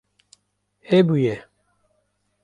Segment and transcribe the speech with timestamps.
[0.89, 1.35] Hebûye